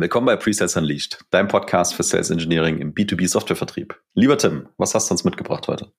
[0.00, 4.00] Willkommen bei Presales Unleashed, deinem Podcast für Sales Engineering im B2B Softwarevertrieb.
[4.14, 5.92] Lieber Tim, was hast du uns mitgebracht heute?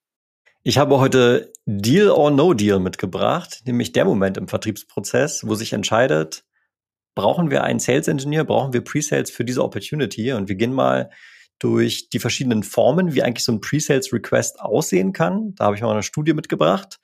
[0.64, 5.74] Ich habe heute Deal or No Deal mitgebracht, nämlich der Moment im Vertriebsprozess, wo sich
[5.74, 6.44] entscheidet,
[7.14, 10.34] brauchen wir einen Sales Engineer, brauchen wir Presales für diese Opportunity?
[10.34, 11.12] Und wir gehen mal
[11.60, 15.54] durch die verschiedenen Formen, wie eigentlich so ein Pre-Sales Request aussehen kann.
[15.54, 17.00] Da habe ich mal eine Studie mitgebracht,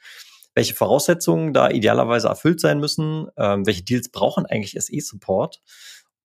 [0.55, 5.61] welche Voraussetzungen da idealerweise erfüllt sein müssen, ähm, welche Deals brauchen eigentlich SE-Support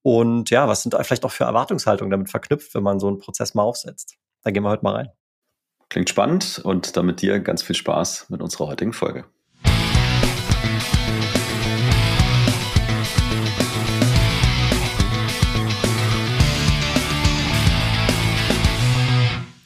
[0.03, 3.19] und ja, was sind da vielleicht auch für Erwartungshaltungen damit verknüpft, wenn man so einen
[3.19, 4.17] Prozess mal aufsetzt.
[4.43, 5.09] Da gehen wir heute mal rein.
[5.89, 9.25] Klingt spannend und damit dir ganz viel Spaß mit unserer heutigen Folge.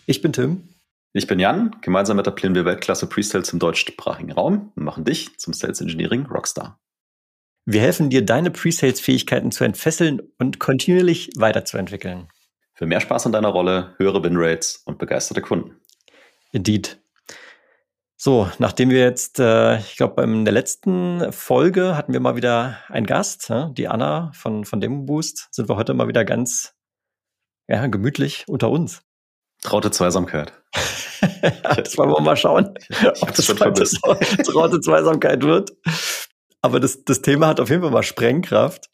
[0.05, 0.69] Ich bin Tim.
[1.13, 1.75] Ich bin Jan.
[1.81, 6.79] Gemeinsam etablieren wir Weltklasse Pre-Sales im deutschsprachigen Raum und machen dich zum Sales Engineering Rockstar.
[7.69, 12.29] Wir helfen dir, deine Pre-Sales-Fähigkeiten zu entfesseln und kontinuierlich weiterzuentwickeln.
[12.73, 15.75] Für mehr Spaß in deiner Rolle, höhere Winrates und begeisterte Kunden.
[16.53, 16.97] Indeed.
[18.15, 22.77] So, nachdem wir jetzt, äh, ich glaube, in der letzten Folge hatten wir mal wieder
[22.87, 26.73] einen Gast, äh, die Anna von, von Demo Boost, sind wir heute mal wieder ganz
[27.67, 29.01] ja, gemütlich unter uns.
[29.61, 30.53] Traute Zweisamkeit.
[31.75, 33.83] das wollen wir mal schauen, ich ob das heute
[34.43, 35.73] traute Zweisamkeit wird.
[36.61, 38.89] Aber das, das Thema hat auf jeden Fall mal Sprengkraft.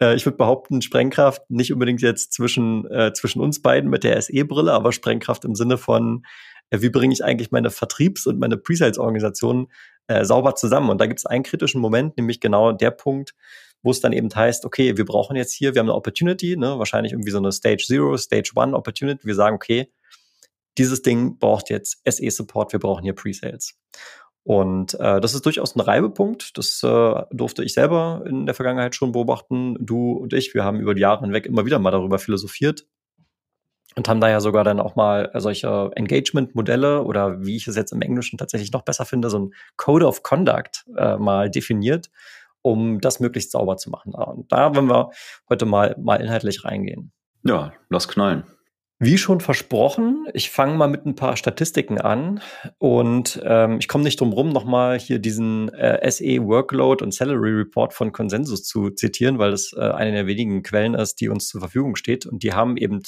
[0.00, 4.20] Äh, ich würde behaupten, Sprengkraft nicht unbedingt jetzt zwischen, äh, zwischen uns beiden mit der
[4.20, 6.24] SE-Brille, aber Sprengkraft im Sinne von,
[6.70, 9.68] äh, wie bringe ich eigentlich meine Vertriebs- und meine Pre-Sales-Organisation
[10.06, 10.90] äh, sauber zusammen.
[10.90, 13.34] Und da gibt es einen kritischen Moment, nämlich genau der Punkt,
[13.82, 16.78] wo es dann eben heißt, okay, wir brauchen jetzt hier, wir haben eine Opportunity, ne,
[16.78, 19.26] wahrscheinlich irgendwie so eine Stage Zero, Stage One Opportunity.
[19.26, 19.92] Wir sagen, okay,
[20.78, 23.76] dieses Ding braucht jetzt SE-Support, wir brauchen hier Pre-Sales.
[24.48, 26.56] Und äh, das ist durchaus ein Reibepunkt.
[26.56, 29.76] Das äh, durfte ich selber in der Vergangenheit schon beobachten.
[29.78, 32.86] Du und ich, wir haben über die Jahre hinweg immer wieder mal darüber philosophiert
[33.94, 37.92] und haben da ja sogar dann auch mal solche Engagement-Modelle oder wie ich es jetzt
[37.92, 42.08] im Englischen tatsächlich noch besser finde, so ein Code of Conduct äh, mal definiert,
[42.62, 44.14] um das möglichst sauber zu machen.
[44.14, 45.10] Und da wollen wir
[45.50, 47.12] heute mal, mal inhaltlich reingehen.
[47.44, 48.44] Ja, lass knallen.
[49.00, 52.40] Wie schon versprochen, ich fange mal mit ein paar Statistiken an
[52.78, 57.52] und ähm, ich komme nicht drum rum, nochmal hier diesen äh, SE Workload und Salary
[57.52, 61.46] Report von Consensus zu zitieren, weil das äh, eine der wenigen Quellen ist, die uns
[61.46, 62.26] zur Verfügung steht.
[62.26, 63.00] Und die haben eben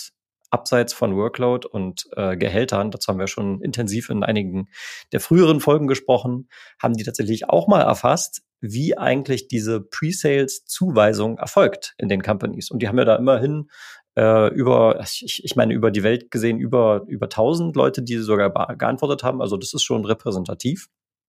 [0.50, 4.68] abseits von Workload und äh, Gehältern, dazu haben wir schon intensiv in einigen
[5.10, 6.48] der früheren Folgen gesprochen,
[6.80, 12.70] haben die tatsächlich auch mal erfasst, wie eigentlich diese Pre-Sales-Zuweisung erfolgt in den Companies.
[12.70, 13.70] Und die haben ja da immerhin
[14.16, 18.50] äh, über, ich, ich meine, über die Welt gesehen, über, über 1000 Leute, die sogar
[18.76, 19.40] geantwortet haben.
[19.40, 20.88] Also das ist schon repräsentativ.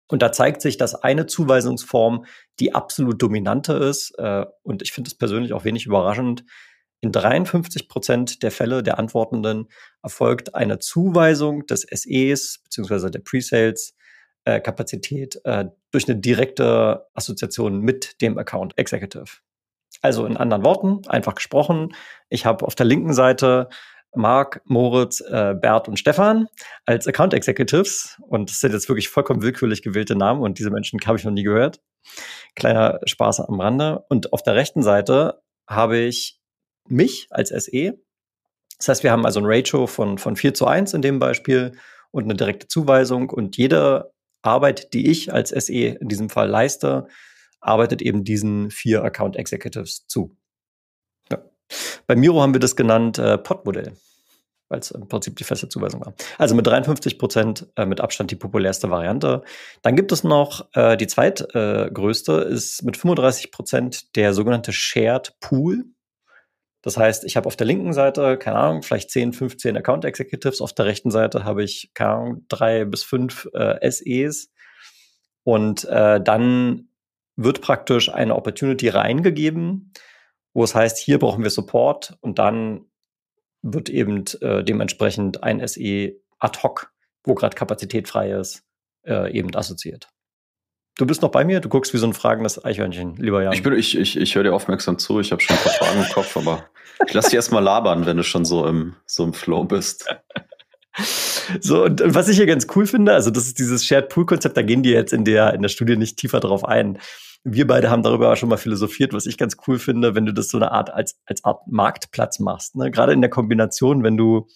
[0.07, 2.25] Und da zeigt sich, dass eine Zuweisungsform
[2.59, 4.11] die absolut dominante ist.
[4.17, 6.45] Äh, und ich finde es persönlich auch wenig überraschend.
[7.01, 9.67] In 53 Prozent der Fälle der Antwortenden
[10.01, 13.95] erfolgt eine Zuweisung des SEs beziehungsweise der Pre-Sales
[14.45, 19.25] äh, Kapazität äh, durch eine direkte Assoziation mit dem Account Executive.
[20.05, 21.95] Also in anderen Worten, einfach gesprochen,
[22.29, 23.69] ich habe auf der linken Seite
[24.13, 26.45] Marc, Moritz, äh, Bert und Stefan
[26.85, 28.15] als Account Executives.
[28.21, 31.31] Und das sind jetzt wirklich vollkommen willkürlich gewählte Namen und diese Menschen habe ich noch
[31.31, 31.81] nie gehört.
[32.55, 34.05] Kleiner Spaß am Rande.
[34.07, 36.39] Und auf der rechten Seite habe ich
[36.87, 37.97] mich als SE.
[38.77, 41.71] Das heißt, wir haben also ein Ratio von, von 4 zu 1 in dem Beispiel
[42.11, 43.31] und eine direkte Zuweisung.
[43.31, 44.11] Und jede
[44.43, 47.07] Arbeit, die ich als SE in diesem Fall leiste,
[47.65, 50.37] arbeitet eben diesen vier Account Executives zu.
[51.31, 51.43] Ja.
[52.07, 53.93] Bei Miro haben wir das genannt äh, Pod-Modell,
[54.69, 56.13] weil es im Prinzip die feste Zuweisung war.
[56.37, 59.43] Also mit 53 Prozent äh, mit Abstand die populärste Variante.
[59.81, 65.39] Dann gibt es noch äh, die zweitgrößte, äh, ist mit 35 Prozent der sogenannte Shared
[65.39, 65.85] Pool.
[66.85, 70.61] Das heißt, ich habe auf der linken Seite, keine Ahnung, vielleicht 10, 15 Account Executives.
[70.61, 74.51] Auf der rechten Seite habe ich, keine Ahnung, drei bis fünf äh, SEs.
[75.43, 76.89] Und äh, dann
[77.35, 79.91] wird praktisch eine Opportunity reingegeben,
[80.53, 82.85] wo es heißt, hier brauchen wir Support und dann
[83.61, 86.93] wird eben äh, dementsprechend ein SE ad hoc,
[87.23, 88.63] wo gerade Kapazität frei ist,
[89.05, 90.09] äh, eben assoziiert.
[90.97, 91.59] Du bist noch bei mir?
[91.59, 93.51] Du guckst wie so ein fragendes Eichhörnchen, lieber Jan.
[93.51, 95.19] Ich, bin, ich, ich, ich höre dir aufmerksam zu.
[95.19, 96.69] Ich habe schon ein paar Fragen im Kopf, aber
[97.05, 100.07] ich lass dich erstmal labern, wenn du schon so im, so im Flow bist.
[101.59, 104.57] So, und was ich hier ganz cool finde, also das ist dieses Shared Pool Konzept,
[104.57, 106.97] da gehen die jetzt in der, in der Studie nicht tiefer drauf ein.
[107.43, 110.47] Wir beide haben darüber schon mal philosophiert, was ich ganz cool finde, wenn du das
[110.47, 112.75] so eine Art als, als Art Marktplatz machst.
[112.75, 112.89] Ne?
[112.89, 114.47] Gerade in der Kombination, wenn du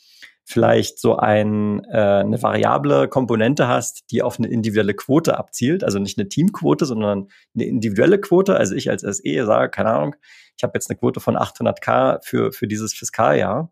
[0.50, 6.00] vielleicht so ein, äh, eine variable Komponente hast, die auf eine individuelle Quote abzielt, also
[6.00, 8.56] nicht eine Teamquote, sondern eine individuelle Quote.
[8.56, 10.16] Also ich als SE sage, keine Ahnung,
[10.58, 13.72] ich habe jetzt eine Quote von 800k für, für dieses Fiskaljahr.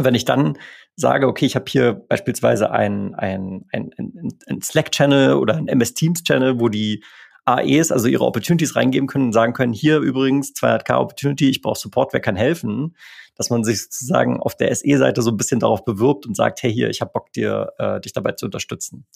[0.00, 0.56] Und wenn ich dann
[0.96, 5.92] sage, okay, ich habe hier beispielsweise ein, ein, ein, ein, ein Slack-Channel oder ein MS
[5.92, 7.04] Teams-Channel, wo die
[7.44, 11.78] AEs, also ihre Opportunities reingeben können und sagen können, hier übrigens 200k Opportunity, ich brauche
[11.78, 12.96] Support, wer kann helfen?
[13.34, 16.72] Dass man sich sozusagen auf der SE-Seite so ein bisschen darauf bewirbt und sagt, hey,
[16.72, 19.06] hier, ich habe Bock, dir, äh, dich dabei zu unterstützen.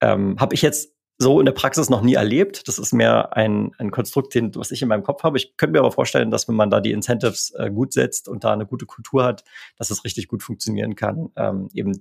[0.00, 2.68] Ähm, habe ich jetzt so in der Praxis noch nie erlebt.
[2.68, 5.38] Das ist mehr ein, ein Konstrukt, den, was ich in meinem Kopf habe.
[5.38, 8.44] Ich könnte mir aber vorstellen, dass wenn man da die Incentives äh, gut setzt und
[8.44, 9.44] da eine gute Kultur hat,
[9.78, 11.98] dass es richtig gut funktionieren kann, ähm, eben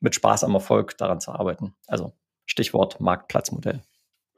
[0.00, 1.74] mit Spaß am Erfolg daran zu arbeiten.
[1.86, 2.12] Also
[2.46, 3.82] Stichwort Marktplatzmodell.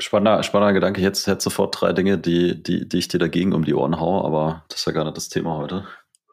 [0.01, 1.01] Spannender, spannender Gedanke.
[1.01, 4.25] Jetzt hätte sofort drei Dinge, die, die, die ich dir dagegen um die Ohren haue,
[4.25, 5.87] aber das ist ja gar nicht das Thema heute.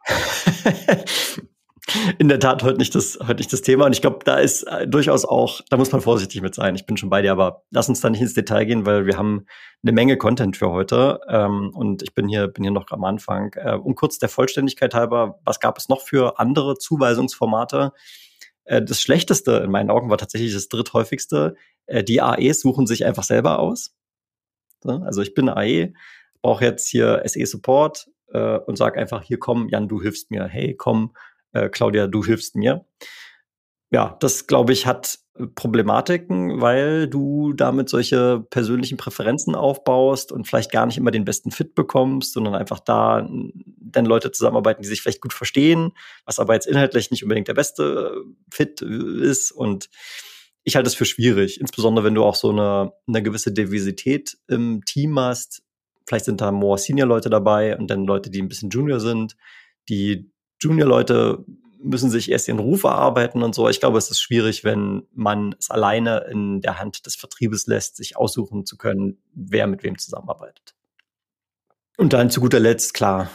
[2.17, 3.85] In der Tat heute nicht das, heute nicht das Thema.
[3.85, 6.75] Und ich glaube, da ist äh, durchaus auch, da muss man vorsichtig mit sein.
[6.75, 9.17] Ich bin schon bei dir, aber lass uns da nicht ins Detail gehen, weil wir
[9.17, 9.45] haben
[9.83, 11.19] eine Menge Content für heute.
[11.27, 13.53] Ähm, und ich bin hier, bin hier noch am Anfang.
[13.53, 17.91] Äh, um kurz der Vollständigkeit halber, was gab es noch für andere Zuweisungsformate?
[18.65, 21.55] Äh, das Schlechteste in meinen Augen war tatsächlich das dritthäufigste.
[21.85, 23.95] Äh, die AEs suchen sich einfach selber aus.
[24.83, 25.93] Also ich bin AE,
[26.41, 30.45] brauche jetzt hier SE-Support äh, und sage einfach, hier komm, Jan, du hilfst mir.
[30.45, 31.13] Hey, komm,
[31.71, 32.85] Claudia, du hilfst mir.
[33.91, 35.19] Ja, das glaube ich hat
[35.55, 41.51] Problematiken, weil du damit solche persönlichen Präferenzen aufbaust und vielleicht gar nicht immer den besten
[41.51, 43.27] Fit bekommst, sondern einfach da
[43.95, 45.91] dann Leute zusammenarbeiten, die sich vielleicht gut verstehen,
[46.25, 49.51] was aber jetzt inhaltlich nicht unbedingt der beste Fit ist.
[49.51, 49.89] Und
[50.63, 54.83] ich halte es für schwierig, insbesondere wenn du auch so eine, eine gewisse Diversität im
[54.85, 55.63] Team hast.
[56.07, 59.35] Vielleicht sind da more Senior-Leute dabei und dann Leute, die ein bisschen Junior sind.
[59.89, 60.31] Die
[60.65, 61.45] Junior-Leute
[61.85, 63.69] müssen sich erst ihren Ruf erarbeiten und so.
[63.69, 67.95] Ich glaube, es ist schwierig, wenn man es alleine in der Hand des Vertriebes lässt,
[67.95, 70.73] sich aussuchen zu können, wer mit wem zusammenarbeitet.
[71.97, 73.29] Und dann zu guter Letzt, klar,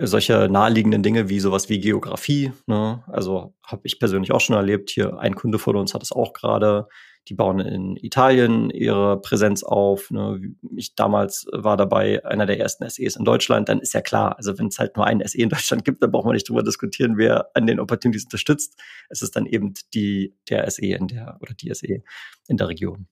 [0.00, 2.52] solche naheliegenden Dinge wie sowas wie Geografie.
[2.66, 3.02] Ne?
[3.08, 4.90] Also habe ich persönlich auch schon erlebt.
[4.90, 6.88] Hier ein Kunde von uns hat es auch gerade
[7.28, 10.10] die bauen in Italien ihre Präsenz auf.
[10.10, 10.40] Ne?
[10.76, 13.68] Ich damals war dabei einer der ersten SEs in Deutschland.
[13.68, 16.12] Dann ist ja klar, also wenn es halt nur einen SE in Deutschland gibt, dann
[16.12, 18.80] braucht man nicht drüber diskutieren, wer an den Opportunities unterstützt.
[19.08, 22.02] Es ist dann eben die, der SE in der oder die SE
[22.48, 23.08] in der Region.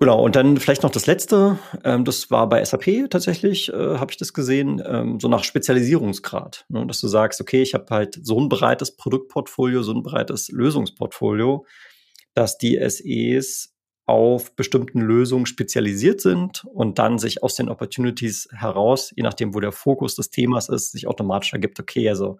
[0.00, 4.10] Genau, und dann vielleicht noch das letzte, ähm, das war bei SAP tatsächlich, äh, habe
[4.10, 6.66] ich das gesehen, ähm, so nach Spezialisierungsgrad.
[6.68, 6.84] Ne?
[6.86, 11.64] Dass du sagst, okay, ich habe halt so ein breites Produktportfolio, so ein breites Lösungsportfolio
[12.34, 13.74] dass die SEs
[14.06, 19.60] auf bestimmten Lösungen spezialisiert sind und dann sich aus den Opportunities heraus, je nachdem, wo
[19.60, 22.38] der Fokus des Themas ist, sich automatisch ergibt, okay, also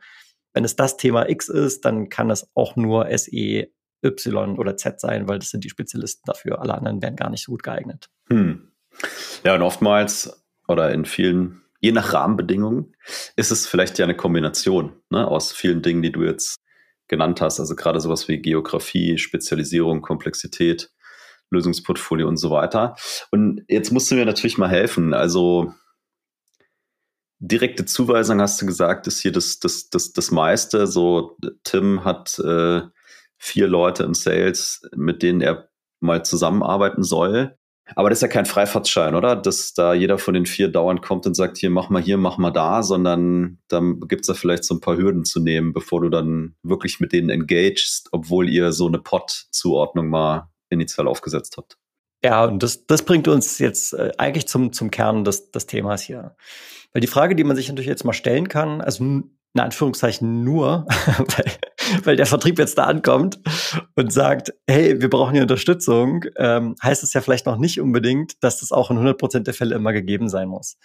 [0.53, 3.69] wenn es das Thema X ist, dann kann es auch nur SE
[4.05, 6.61] Y oder Z sein, weil das sind die Spezialisten dafür.
[6.61, 8.11] Alle anderen wären gar nicht so gut geeignet.
[8.29, 8.71] Hm.
[9.43, 12.95] Ja, und oftmals oder in vielen, je nach Rahmenbedingungen,
[13.37, 16.61] ist es vielleicht ja eine Kombination ne, aus vielen Dingen, die du jetzt
[17.09, 20.91] genannt hast, also gerade sowas wie Geografie, Spezialisierung, Komplexität,
[21.51, 22.97] Lösungsportfolio und so weiter.
[23.31, 25.15] Und jetzt musst du mir natürlich mal helfen.
[25.15, 25.73] Also
[27.39, 30.87] direkte Zuweisung, hast du gesagt, ist hier das, das, das, das meiste.
[30.87, 32.83] So, Tim hat äh,
[33.37, 35.69] vier Leute im Sales, mit denen er
[36.01, 37.57] mal zusammenarbeiten soll.
[37.95, 39.37] Aber das ist ja kein Freifahrtschein, oder?
[39.37, 42.39] Dass da jeder von den vier dauernd kommt und sagt, hier, mach mal hier, mach
[42.39, 46.01] mal da, sondern dann gibt es da vielleicht so ein paar Hürden zu nehmen, bevor
[46.01, 51.77] du dann wirklich mit denen engagest, obwohl ihr so eine Pod-Zuordnung mal initial aufgesetzt habt.
[52.25, 56.01] Ja, und das, das bringt uns jetzt äh, eigentlich zum, zum Kern des, des Themas
[56.01, 56.37] hier.
[56.95, 60.87] Weil die Frage, die man sich natürlich jetzt mal stellen kann, also in Anführungszeichen nur,
[61.17, 61.53] weil,
[62.05, 63.39] weil der Vertrieb jetzt da ankommt
[63.95, 68.43] und sagt, hey, wir brauchen hier Unterstützung, ähm, heißt es ja vielleicht noch nicht unbedingt,
[68.43, 70.77] dass das auch in 100 Prozent der Fälle immer gegeben sein muss.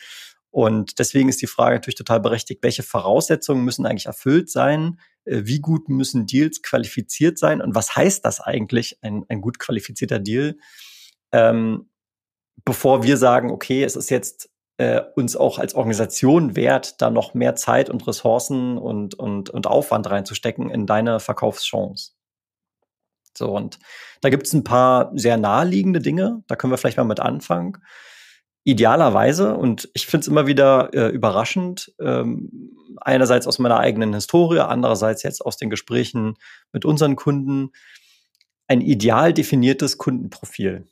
[0.52, 5.00] Und deswegen ist die Frage natürlich total berechtigt, welche Voraussetzungen müssen eigentlich erfüllt sein?
[5.26, 7.62] Äh, wie gut müssen Deals qualifiziert sein?
[7.62, 10.58] Und was heißt das eigentlich, ein, ein gut qualifizierter Deal?
[11.32, 11.90] Ähm,
[12.66, 14.50] bevor wir sagen, okay, es ist jetzt
[14.80, 19.68] äh, uns auch als Organisation wert, da noch mehr Zeit und Ressourcen und, und, und
[19.68, 22.14] Aufwand reinzustecken in deine Verkaufschance.
[23.38, 23.78] So, und
[24.22, 27.78] da gibt es ein paar sehr naheliegende Dinge, da können wir vielleicht mal mit anfangen.
[28.64, 32.72] Idealerweise, und ich finde es immer wieder äh, überraschend, ähm,
[33.02, 36.36] einerseits aus meiner eigenen Historie, andererseits jetzt aus den Gesprächen
[36.72, 37.72] mit unseren Kunden,
[38.68, 40.88] ein ideal definiertes Kundenprofil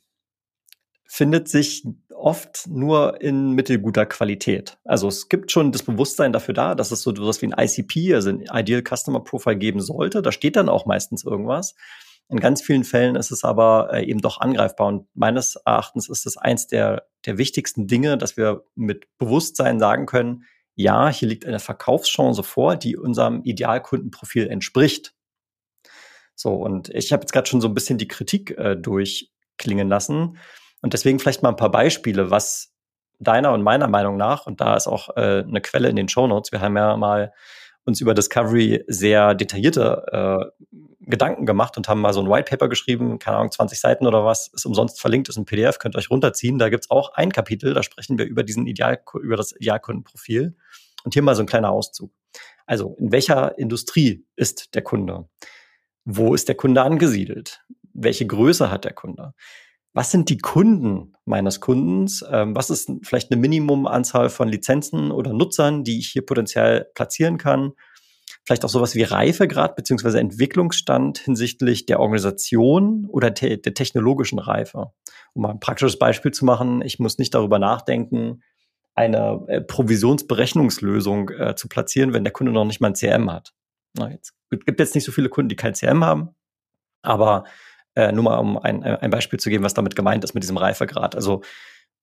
[1.08, 1.84] findet sich
[2.14, 4.78] oft nur in mittelguter Qualität.
[4.84, 8.14] Also es gibt schon das Bewusstsein dafür da, dass es so etwas wie ein ICP,
[8.14, 10.22] also ein Ideal Customer Profile geben sollte.
[10.22, 11.76] Da steht dann auch meistens irgendwas.
[12.30, 14.88] In ganz vielen Fällen ist es aber äh, eben doch angreifbar.
[14.88, 20.06] Und meines Erachtens ist es eins der, der wichtigsten Dinge, dass wir mit Bewusstsein sagen
[20.06, 20.44] können,
[20.76, 25.14] ja, hier liegt eine Verkaufschance vor, die unserem Idealkundenprofil entspricht.
[26.36, 30.38] So, und ich habe jetzt gerade schon so ein bisschen die Kritik äh, durchklingen lassen.
[30.82, 32.74] Und deswegen vielleicht mal ein paar Beispiele, was
[33.20, 36.28] deiner und meiner Meinung nach, und da ist auch äh, eine Quelle in den Show
[36.28, 37.34] Notes, wir haben ja mal
[37.88, 40.66] uns über Discovery sehr detaillierte äh,
[41.00, 44.26] Gedanken gemacht und haben mal so ein White Paper geschrieben, keine Ahnung, 20 Seiten oder
[44.26, 46.60] was, ist umsonst verlinkt, ist ein PDF, könnt ihr euch runterziehen.
[46.60, 50.56] Da gibt's auch ein Kapitel, da sprechen wir über diesen Ideal, über das Idealkundenprofil.
[51.06, 52.12] Und hier mal so ein kleiner Auszug.
[52.66, 55.30] Also, in welcher Industrie ist der Kunde?
[56.04, 57.64] Wo ist der Kunde angesiedelt?
[57.94, 59.34] Welche Größe hat der Kunde?
[59.98, 62.24] Was sind die Kunden meines Kundens?
[62.32, 67.40] Ähm, was ist vielleicht eine Minimumanzahl von Lizenzen oder Nutzern, die ich hier potenziell platzieren
[67.40, 67.74] kann?
[68.46, 74.94] vielleicht auch sowas wie Reifegrad beziehungsweise Entwicklungsstand hinsichtlich der Organisation oder te der technologischen Reife.
[75.34, 78.44] Um mal ein praktisches Beispiel zu machen, ich muss nicht darüber nachdenken,
[78.94, 83.54] eine äh, Provisionsberechnungslösung äh, zu platzieren, wenn der Kunde noch nicht mal ein CM hat.
[83.98, 84.12] Na,
[84.52, 86.30] gibt jetzt nicht so viele Kunden, die kein CM haben,
[87.02, 87.46] aber
[87.98, 90.58] äh, nur mal um ein, ein Beispiel zu geben, was damit gemeint ist mit diesem
[90.58, 91.16] Reifegrad.
[91.16, 91.42] Also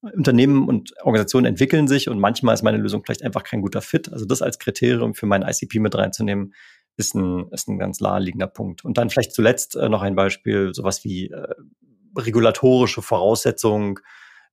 [0.01, 4.13] Unternehmen und Organisationen entwickeln sich und manchmal ist meine Lösung vielleicht einfach kein guter Fit.
[4.13, 6.53] Also das als Kriterium für mein ICP mit reinzunehmen,
[6.97, 8.85] ist ein, ist ein ganz naheliegender Punkt.
[8.85, 11.55] Und dann vielleicht zuletzt äh, noch ein Beispiel, sowas wie äh,
[12.19, 14.01] regulatorische Voraussetzungen,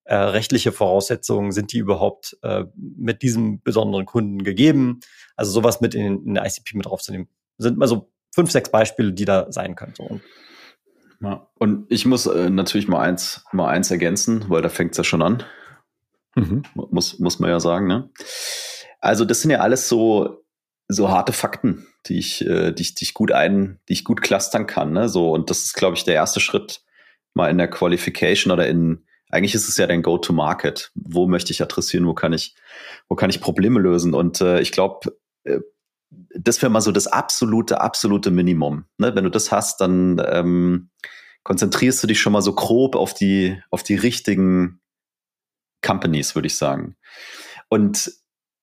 [0.03, 4.99] äh, rechtliche Voraussetzungen, sind die überhaupt äh, mit diesem besonderen Kunden gegeben?
[5.35, 7.27] Also sowas mit in, in der ICP mit draufzunehmen.
[7.57, 9.93] Sind mal so fünf, sechs Beispiele, die da sein können.
[9.95, 10.19] So.
[11.21, 11.47] Und ja.
[11.55, 15.03] Und ich muss äh, natürlich mal eins, mal eins ergänzen, weil da fängt es ja
[15.03, 15.43] schon an.
[16.35, 16.63] Mhm.
[16.73, 18.09] Muss, muss man ja sagen, ne?
[18.99, 20.43] Also, das sind ja alles so,
[20.87, 24.21] so harte Fakten, die ich, äh, die ich, die ich gut ein, die ich gut
[24.21, 25.09] clustern kann, ne?
[25.09, 26.83] So, und das ist, glaube ich, der erste Schritt
[27.33, 30.91] mal in der Qualification oder in, eigentlich ist es ja dein Go-to-Market.
[30.95, 32.07] Wo möchte ich adressieren?
[32.07, 32.55] Wo kann ich,
[33.07, 34.13] wo kann ich Probleme lösen?
[34.13, 35.59] Und äh, ich glaube, äh,
[36.11, 38.85] das wäre mal so das absolute, absolute Minimum.
[38.97, 39.15] Ne?
[39.15, 40.89] Wenn du das hast, dann ähm,
[41.43, 44.81] konzentrierst du dich schon mal so grob auf die, auf die richtigen
[45.81, 46.95] Companies, würde ich sagen.
[47.69, 48.11] Und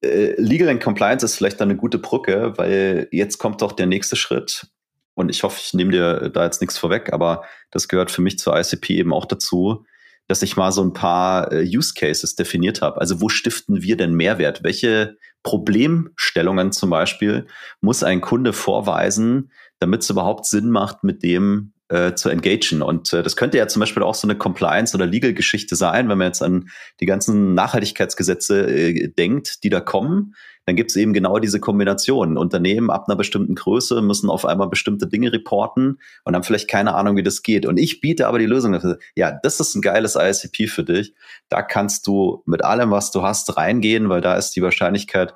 [0.03, 3.87] äh, Legal and Compliance ist vielleicht dann eine gute Brücke, weil jetzt kommt doch der
[3.87, 4.69] nächste Schritt.
[5.15, 8.39] Und ich hoffe, ich nehme dir da jetzt nichts vorweg, aber das gehört für mich
[8.39, 9.85] zur ICP eben auch dazu,
[10.29, 13.01] dass ich mal so ein paar äh, Use Cases definiert habe.
[13.01, 14.63] Also wo stiften wir denn Mehrwert?
[14.63, 17.47] Welche Problemstellungen zum Beispiel
[17.81, 22.83] muss ein Kunde vorweisen, damit es überhaupt Sinn macht, mit dem äh, zu engagen.
[22.83, 26.19] Und äh, das könnte ja zum Beispiel auch so eine Compliance- oder Legal-Geschichte sein, wenn
[26.19, 26.69] man jetzt an
[27.01, 30.35] die ganzen Nachhaltigkeitsgesetze äh, denkt, die da kommen.
[30.69, 32.37] Dann gibt es eben genau diese Kombination.
[32.37, 36.95] Unternehmen ab einer bestimmten Größe müssen auf einmal bestimmte Dinge reporten und haben vielleicht keine
[36.95, 37.65] Ahnung, wie das geht.
[37.65, 38.99] Und ich biete aber die Lösung dafür.
[39.17, 41.15] Ja, das ist ein geiles ISCP für dich.
[41.49, 45.33] Da kannst du mit allem, was du hast, reingehen, weil da ist die Wahrscheinlichkeit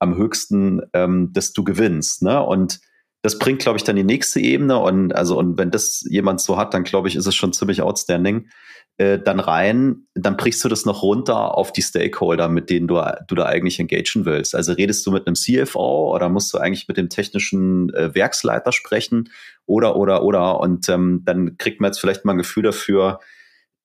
[0.00, 2.22] am höchsten, ähm, dass du gewinnst.
[2.22, 2.42] Ne?
[2.42, 2.80] Und
[3.22, 4.78] das bringt, glaube ich, dann die nächste Ebene.
[4.78, 7.82] Und also, und wenn das jemand so hat, dann glaube ich, ist es schon ziemlich
[7.82, 8.48] outstanding.
[8.98, 13.02] Äh, dann rein, dann brichst du das noch runter auf die Stakeholder, mit denen du,
[13.26, 14.54] du da eigentlich engagieren willst.
[14.54, 18.72] Also redest du mit einem CFO oder musst du eigentlich mit dem technischen äh, Werksleiter
[18.72, 19.28] sprechen
[19.66, 20.60] oder, oder, oder.
[20.60, 23.20] Und ähm, dann kriegt man jetzt vielleicht mal ein Gefühl dafür,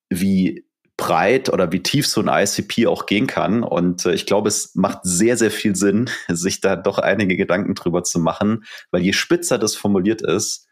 [0.09, 0.65] wie
[0.95, 3.63] breit oder wie tief so ein ICP auch gehen kann.
[3.63, 7.75] Und äh, ich glaube, es macht sehr, sehr viel Sinn, sich da doch einige Gedanken
[7.75, 10.69] drüber zu machen, weil je spitzer das formuliert ist,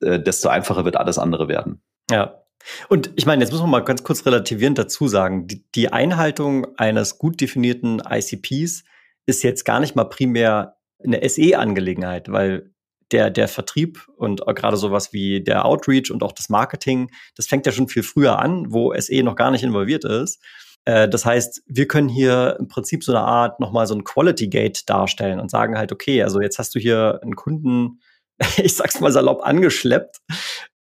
[0.00, 1.82] äh, desto einfacher wird alles andere werden.
[2.10, 2.42] Ja.
[2.88, 6.66] Und ich meine, jetzt muss man mal ganz kurz relativierend dazu sagen, die, die Einhaltung
[6.76, 8.84] eines gut definierten ICPs
[9.26, 12.72] ist jetzt gar nicht mal primär eine SE-Angelegenheit, weil
[13.12, 17.66] der, der Vertrieb und gerade sowas wie der Outreach und auch das Marketing, das fängt
[17.66, 20.42] ja schon viel früher an, wo SE noch gar nicht involviert ist.
[20.84, 24.48] Äh, das heißt, wir können hier im Prinzip so eine Art nochmal so ein Quality
[24.48, 28.00] Gate darstellen und sagen halt, okay, also jetzt hast du hier einen Kunden,
[28.56, 30.20] ich sag's mal salopp, angeschleppt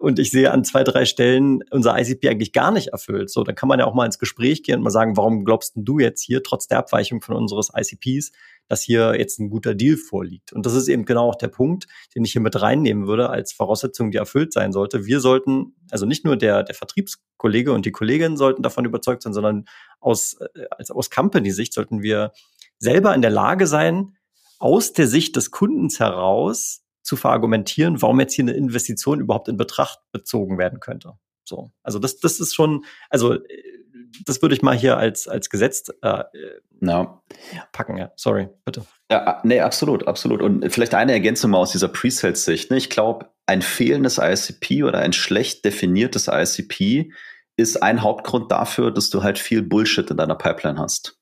[0.00, 3.28] und ich sehe an zwei, drei Stellen unser ICP eigentlich gar nicht erfüllt.
[3.28, 5.74] So, dann kann man ja auch mal ins Gespräch gehen und mal sagen, warum glaubst
[5.76, 8.32] du jetzt hier, trotz der Abweichung von unseres ICPs,
[8.66, 10.54] dass hier jetzt ein guter Deal vorliegt.
[10.54, 13.52] Und das ist eben genau auch der Punkt, den ich hier mit reinnehmen würde als
[13.52, 15.04] Voraussetzung, die erfüllt sein sollte.
[15.04, 19.34] Wir sollten, also nicht nur der, der Vertriebskollege und die Kollegin sollten davon überzeugt sein,
[19.34, 19.66] sondern
[20.00, 22.32] aus, äh, als, aus Company-Sicht sollten wir
[22.78, 24.16] selber in der Lage sein,
[24.58, 29.56] aus der Sicht des Kundens heraus zu verargumentieren, warum jetzt hier eine Investition überhaupt in
[29.56, 31.14] Betracht bezogen werden könnte.
[31.44, 31.72] So.
[31.82, 33.38] Also das, das ist schon, also
[34.24, 36.24] das würde ich mal hier als, als Gesetz äh,
[36.80, 37.22] no.
[37.72, 37.96] packen.
[37.96, 38.84] Ja, sorry, bitte.
[39.10, 40.42] Ja, nee, absolut, absolut.
[40.42, 42.70] Und vielleicht eine Ergänzung mal aus dieser Pre-Sales-Sicht.
[42.70, 42.76] Ne?
[42.76, 47.12] Ich glaube, ein fehlendes ICP oder ein schlecht definiertes ICP
[47.56, 51.19] ist ein Hauptgrund dafür, dass du halt viel Bullshit in deiner Pipeline hast.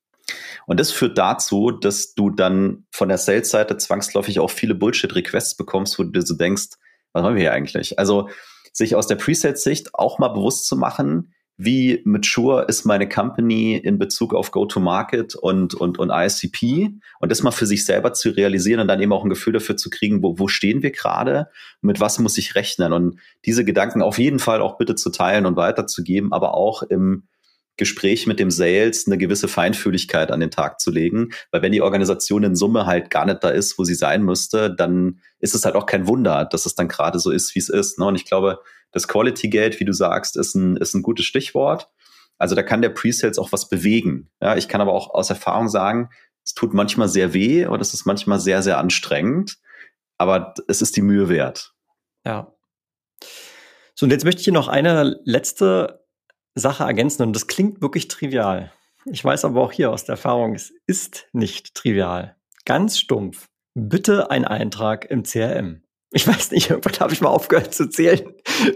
[0.67, 5.99] Und das führt dazu, dass du dann von der Sales-Seite zwangsläufig auch viele Bullshit-Requests bekommst,
[5.99, 6.77] wo du dir so denkst,
[7.13, 7.99] was haben wir hier eigentlich?
[7.99, 8.29] Also
[8.73, 13.99] sich aus der Preset-Sicht auch mal bewusst zu machen, wie mature ist meine Company in
[13.99, 18.79] Bezug auf Go-to-Market und, und, und ICP und das mal für sich selber zu realisieren
[18.79, 21.49] und dann eben auch ein Gefühl dafür zu kriegen, wo, wo stehen wir gerade,
[21.81, 25.47] mit was muss ich rechnen und diese Gedanken auf jeden Fall auch bitte zu teilen
[25.47, 27.25] und weiterzugeben, aber auch im
[27.79, 31.31] Gespräch mit dem Sales eine gewisse Feinfühligkeit an den Tag zu legen.
[31.51, 34.75] Weil wenn die Organisation in Summe halt gar nicht da ist, wo sie sein müsste,
[34.75, 37.69] dann ist es halt auch kein Wunder, dass es dann gerade so ist, wie es
[37.69, 37.99] ist.
[37.99, 38.05] Ne?
[38.05, 38.61] Und ich glaube,
[38.93, 41.89] das Quality Gate, wie du sagst, ist ein, ist ein gutes Stichwort.
[42.37, 44.31] Also da kann der Pre-Sales auch was bewegen.
[44.43, 46.11] Ja, ich kann aber auch aus Erfahrung sagen,
[46.45, 49.59] es tut manchmal sehr weh und es ist manchmal sehr, sehr anstrengend.
[50.19, 51.75] Aber es ist die Mühe wert.
[52.25, 52.53] Ja.
[53.95, 55.98] So, und jetzt möchte ich hier noch eine letzte
[56.59, 58.73] Sache ergänzen und das klingt wirklich trivial.
[59.05, 62.37] Ich weiß aber auch hier aus der Erfahrung, es ist nicht trivial.
[62.65, 63.49] Ganz stumpf.
[63.75, 68.21] Bitte ein Eintrag im CRM ich weiß nicht, irgendwann habe ich mal aufgehört zu zählen,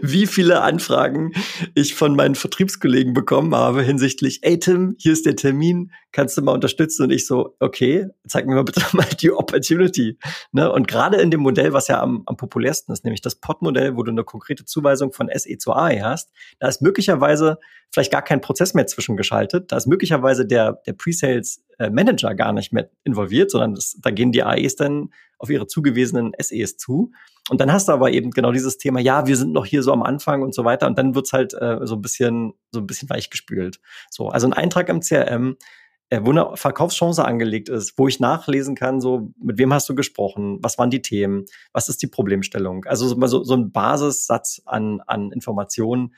[0.03, 1.33] wie viele Anfragen
[1.75, 6.43] ich von meinen Vertriebskollegen bekommen habe hinsichtlich, ey Tim, hier ist der Termin, kannst du
[6.43, 7.05] mal unterstützen?
[7.05, 10.19] Und ich so, okay, zeig mir mal bitte mal die Opportunity.
[10.53, 10.71] Ne?
[10.71, 14.03] Und gerade in dem Modell, was ja am, am populärsten ist, nämlich das POD-Modell, wo
[14.03, 17.59] du eine konkrete Zuweisung von SE zu AI hast, da ist möglicherweise
[17.91, 22.53] vielleicht gar kein Prozess mehr zwischengeschaltet, da ist möglicherweise der, der Pre-Sales äh, Manager gar
[22.53, 25.11] nicht mehr involviert, sondern das, da gehen die AEs dann
[25.43, 27.13] auf ihre zugewiesenen SEs zu.
[27.51, 29.93] Und dann hast du aber eben genau dieses Thema, ja, wir sind noch hier so
[29.93, 30.87] am Anfang und so weiter.
[30.87, 33.81] Und dann wird's halt äh, so ein bisschen, so ein bisschen weichgespült.
[34.11, 35.57] So, also ein Eintrag im CRM,
[36.11, 39.97] äh, wo eine Verkaufschance angelegt ist, wo ich nachlesen kann, so mit wem hast du
[39.97, 42.85] gesprochen, was waren die Themen, was ist die Problemstellung.
[42.85, 46.15] Also so, so ein Basissatz an, an Informationen,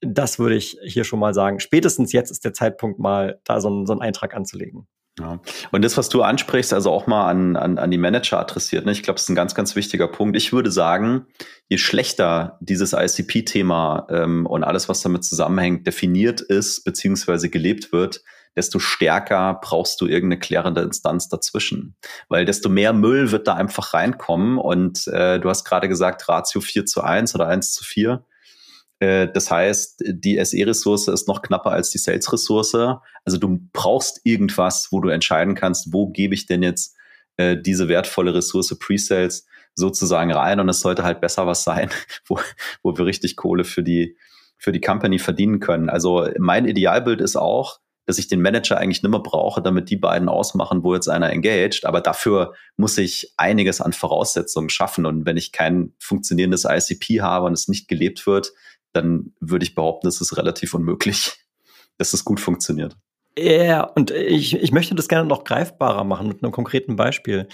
[0.00, 1.60] das würde ich hier schon mal sagen.
[1.60, 4.86] Spätestens jetzt ist der Zeitpunkt mal, da so, ein, so einen Eintrag anzulegen.
[5.18, 5.40] Ja.
[5.70, 8.92] Und das, was du ansprichst, also auch mal an, an, an die Manager adressiert, ne?
[8.92, 10.36] ich glaube, das ist ein ganz, ganz wichtiger Punkt.
[10.36, 11.26] Ich würde sagen,
[11.68, 18.22] je schlechter dieses ICP-Thema ähm, und alles, was damit zusammenhängt, definiert ist, beziehungsweise gelebt wird,
[18.56, 21.96] desto stärker brauchst du irgendeine klärende Instanz dazwischen.
[22.28, 24.58] Weil desto mehr Müll wird da einfach reinkommen.
[24.58, 28.24] Und äh, du hast gerade gesagt, Ratio 4 zu 1 oder 1 zu 4.
[29.04, 32.74] Äh, das heißt, die SE-Ressource ist noch knapper als die Sales-Ressource.
[33.24, 36.96] Also du brauchst irgendwas, wo du entscheiden kannst, wo gebe ich denn jetzt
[37.36, 40.60] äh, diese wertvolle Ressource Pre-Sales sozusagen rein.
[40.60, 41.90] Und es sollte halt besser was sein,
[42.26, 42.38] wo,
[42.82, 44.16] wo wir richtig Kohle für die,
[44.56, 45.90] für die Company verdienen können.
[45.90, 50.28] Also mein Idealbild ist auch, dass ich den Manager eigentlich nimmer brauche, damit die beiden
[50.28, 51.86] ausmachen, wo jetzt einer engaged.
[51.86, 55.06] Aber dafür muss ich einiges an Voraussetzungen schaffen.
[55.06, 58.52] Und wenn ich kein funktionierendes ICP habe und es nicht gelebt wird,
[58.94, 61.32] dann würde ich behaupten, es ist relativ unmöglich,
[61.98, 62.96] dass es gut funktioniert.
[63.36, 67.48] Ja, und ich, ich möchte das gerne noch greifbarer machen mit einem konkreten Beispiel.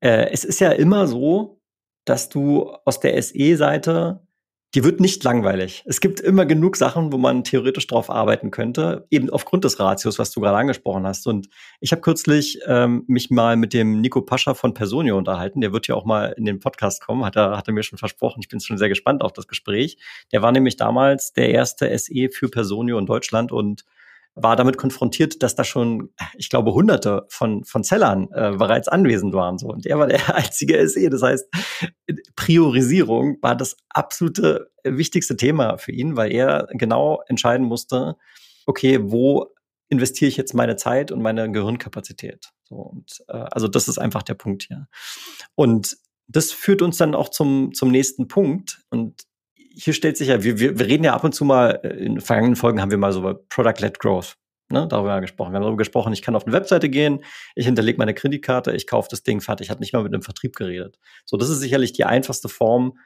[0.00, 1.60] Äh, es ist ja immer so,
[2.06, 4.25] dass du aus der SE-Seite
[4.74, 5.82] die wird nicht langweilig.
[5.86, 10.18] Es gibt immer genug Sachen, wo man theoretisch drauf arbeiten könnte, eben aufgrund des Ratios,
[10.18, 11.26] was du gerade angesprochen hast.
[11.26, 11.48] Und
[11.80, 15.60] ich habe kürzlich ähm, mich mal mit dem Nico Pascha von Personio unterhalten.
[15.60, 17.98] Der wird ja auch mal in den Podcast kommen, hat er, hat er mir schon
[17.98, 18.40] versprochen.
[18.42, 19.98] Ich bin schon sehr gespannt auf das Gespräch.
[20.32, 23.84] Der war nämlich damals der erste SE für Personio in Deutschland und
[24.36, 29.32] war damit konfrontiert, dass da schon, ich glaube, hunderte von, von Sellern äh, bereits anwesend
[29.32, 29.56] waren.
[29.58, 29.68] So.
[29.68, 31.08] Und er war der einzige SE.
[31.08, 31.46] Das heißt,
[32.36, 38.16] Priorisierung war das absolute wichtigste Thema für ihn, weil er genau entscheiden musste,
[38.66, 39.46] okay, wo
[39.88, 42.50] investiere ich jetzt meine Zeit und meine Gehirnkapazität?
[42.64, 44.86] So, und äh, also das ist einfach der Punkt hier.
[45.54, 45.96] Und
[46.28, 48.82] das führt uns dann auch zum, zum nächsten Punkt.
[48.90, 49.22] Und
[49.76, 52.20] hier stellt sich ja, wir, wir, wir reden ja ab und zu mal, äh, in
[52.20, 54.36] vergangenen Folgen haben wir mal so über Product-led Growth,
[54.70, 55.52] ne, darüber gesprochen.
[55.52, 57.22] Wir haben darüber gesprochen, ich kann auf eine Webseite gehen,
[57.54, 60.56] ich hinterlege meine Kreditkarte, ich kaufe das Ding fertig, hat nicht mal mit einem Vertrieb
[60.56, 60.98] geredet.
[61.26, 62.98] So, das ist sicherlich die einfachste Form,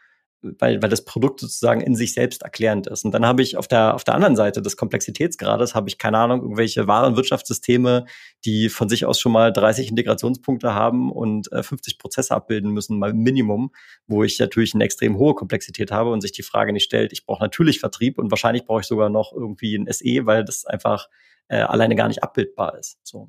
[0.43, 3.05] weil, weil das Produkt sozusagen in sich selbst erklärend ist.
[3.05, 6.19] Und dann habe ich auf der, auf der anderen Seite des Komplexitätsgrades, habe ich keine
[6.19, 8.07] Ahnung, irgendwelche Warenwirtschaftssysteme,
[8.45, 12.99] die von sich aus schon mal 30 Integrationspunkte haben und äh, 50 Prozesse abbilden müssen,
[12.99, 13.73] mal Minimum,
[14.07, 17.27] wo ich natürlich eine extrem hohe Komplexität habe und sich die Frage nicht stellt, ich
[17.27, 21.09] brauche natürlich Vertrieb und wahrscheinlich brauche ich sogar noch irgendwie ein SE, weil das einfach
[21.49, 22.99] äh, alleine gar nicht abbildbar ist.
[23.03, 23.29] So.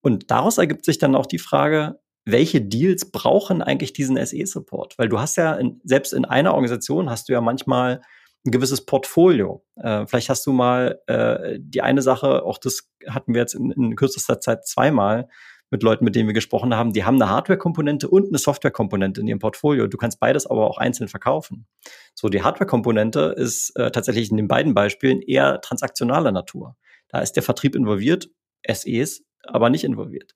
[0.00, 2.00] Und daraus ergibt sich dann auch die Frage,
[2.30, 4.98] welche Deals brauchen eigentlich diesen SE-Support?
[4.98, 8.02] Weil du hast ja in, selbst in einer Organisation hast du ja manchmal
[8.46, 9.64] ein gewisses Portfolio.
[9.76, 13.70] Äh, vielleicht hast du mal äh, die eine Sache, auch das hatten wir jetzt in,
[13.70, 15.28] in kürzester Zeit zweimal
[15.70, 19.28] mit Leuten, mit denen wir gesprochen haben, die haben eine Hardware-Komponente und eine Software-Komponente in
[19.28, 19.86] ihrem Portfolio.
[19.86, 21.66] Du kannst beides aber auch einzeln verkaufen.
[22.14, 26.76] So, die Hardware-Komponente ist äh, tatsächlich in den beiden Beispielen eher transaktionaler Natur.
[27.08, 28.30] Da ist der Vertrieb involviert,
[28.66, 30.34] SEs aber nicht involviert.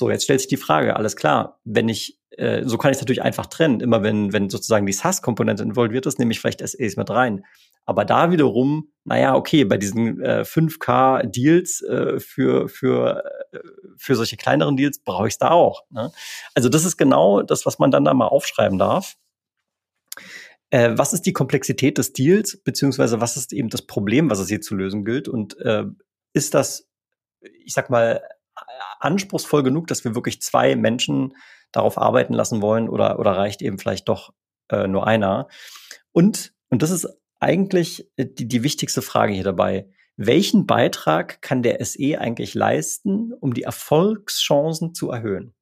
[0.00, 3.02] So, jetzt stellt sich die Frage, alles klar, wenn ich, äh, so kann ich es
[3.02, 6.96] natürlich einfach trennen, immer wenn, wenn sozusagen die SaaS-Komponente involviert ist, nehme ich vielleicht SEs
[6.96, 7.44] mit rein.
[7.84, 13.58] Aber da wiederum, naja, okay, bei diesen äh, 5K-Deals äh, für, für, äh,
[13.98, 15.84] für solche kleineren Deals brauche ich es da auch.
[15.90, 16.10] Ne?
[16.54, 19.16] Also das ist genau das, was man dann da mal aufschreiben darf.
[20.70, 24.48] Äh, was ist die Komplexität des Deals, beziehungsweise was ist eben das Problem, was es
[24.48, 25.28] hier zu lösen gilt?
[25.28, 25.84] Und äh,
[26.32, 26.88] ist das,
[27.42, 28.22] ich sag mal,
[29.00, 31.34] anspruchsvoll genug, dass wir wirklich zwei Menschen
[31.72, 34.32] darauf arbeiten lassen wollen oder, oder reicht eben vielleicht doch
[34.70, 35.48] äh, nur einer?
[36.12, 37.08] Und, und das ist
[37.38, 39.88] eigentlich äh, die, die wichtigste Frage hier dabei.
[40.16, 45.54] Welchen Beitrag kann der SE eigentlich leisten, um die Erfolgschancen zu erhöhen?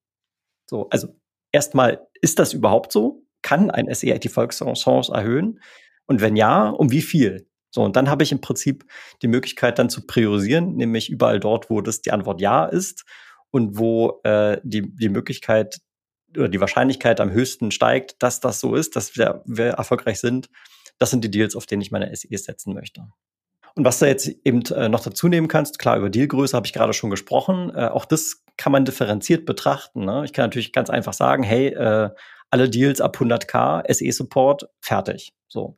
[0.68, 1.08] So, also
[1.52, 3.22] erstmal, ist das überhaupt so?
[3.42, 5.60] Kann ein SE die Erfolgschance erhöhen?
[6.06, 7.46] Und wenn ja, um wie viel?
[7.70, 8.84] So, und dann habe ich im Prinzip
[9.22, 13.04] die Möglichkeit dann zu priorisieren, nämlich überall dort, wo das die Antwort ja ist
[13.50, 15.80] und wo äh, die, die Möglichkeit
[16.36, 20.50] oder die Wahrscheinlichkeit am höchsten steigt, dass das so ist, dass wir, wir erfolgreich sind.
[20.98, 23.06] Das sind die Deals, auf denen ich meine SEs setzen möchte.
[23.74, 26.72] Und was du jetzt eben äh, noch dazu nehmen kannst, klar, über Dealgröße habe ich
[26.72, 27.72] gerade schon gesprochen.
[27.74, 30.04] Äh, auch das kann man differenziert betrachten.
[30.04, 30.24] Ne?
[30.24, 32.10] Ich kann natürlich ganz einfach sagen, hey, äh,
[32.50, 35.32] alle Deals ab 100k, SE-Support, fertig.
[35.46, 35.76] So.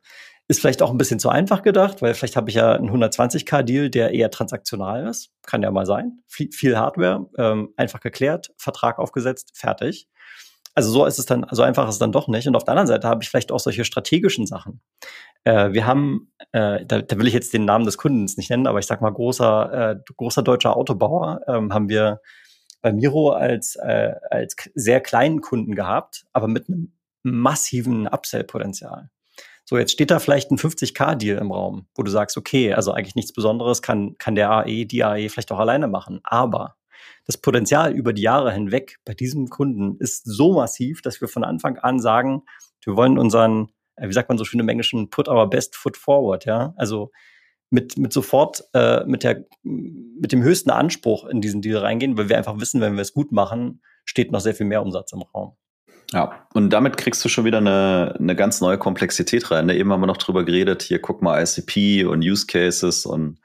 [0.51, 3.89] Ist vielleicht auch ein bisschen zu einfach gedacht, weil vielleicht habe ich ja einen 120k-Deal,
[3.89, 5.31] der eher transaktional ist.
[5.45, 6.19] Kann ja mal sein.
[6.27, 10.09] Viel, viel Hardware, ähm, einfach geklärt, Vertrag aufgesetzt, fertig.
[10.75, 12.49] Also so ist es dann, so einfach ist es dann doch nicht.
[12.49, 14.81] Und auf der anderen Seite habe ich vielleicht auch solche strategischen Sachen.
[15.45, 18.67] Äh, wir haben, äh, da, da will ich jetzt den Namen des Kundens nicht nennen,
[18.67, 22.19] aber ich sag mal großer, äh, großer deutscher Autobauer ähm, haben wir
[22.81, 26.91] bei Miro als, äh, als sehr kleinen Kunden gehabt, aber mit einem
[27.23, 29.11] massiven Upsell-Potenzial.
[29.71, 33.15] So, jetzt steht da vielleicht ein 50k-Deal im Raum, wo du sagst, okay, also eigentlich
[33.15, 36.19] nichts Besonderes, kann, kann der AE, die AE vielleicht auch alleine machen.
[36.25, 36.75] Aber
[37.25, 41.45] das Potenzial über die Jahre hinweg bei diesem Kunden ist so massiv, dass wir von
[41.45, 42.43] Anfang an sagen,
[42.83, 45.95] wir wollen unseren, äh, wie sagt man so schön im Englischen, put our best foot
[45.95, 46.73] forward, ja.
[46.75, 47.09] Also
[47.69, 52.27] mit, mit sofort äh, mit, der, mit dem höchsten Anspruch in diesen Deal reingehen, weil
[52.27, 55.21] wir einfach wissen, wenn wir es gut machen, steht noch sehr viel mehr Umsatz im
[55.21, 55.55] Raum.
[56.13, 59.67] Ja, und damit kriegst du schon wieder eine, eine ganz neue Komplexität rein.
[59.67, 59.77] Ne?
[59.77, 63.39] Eben haben wir noch drüber geredet, hier guck mal ICP und Use Cases und,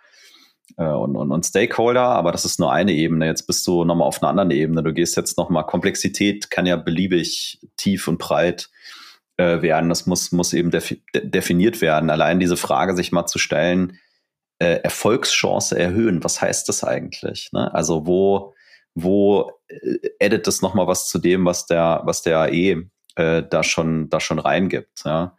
[0.77, 3.27] äh, und, und, und Stakeholder, aber das ist nur eine Ebene.
[3.27, 4.83] Jetzt bist du nochmal auf einer anderen Ebene.
[4.83, 8.69] Du gehst jetzt nochmal, Komplexität kann ja beliebig tief und breit
[9.37, 9.89] äh, werden.
[9.89, 12.11] Das muss, muss eben defi definiert werden.
[12.11, 13.99] Allein diese Frage sich mal zu stellen,
[14.59, 17.51] äh, Erfolgschance erhöhen, was heißt das eigentlich?
[17.53, 17.73] Ne?
[17.73, 18.56] Also wo
[18.97, 23.63] wo äh, addet es nochmal was zu dem, was der, was der AE äh, da
[23.63, 25.05] schon, da schon reingibt.
[25.05, 25.37] Ja.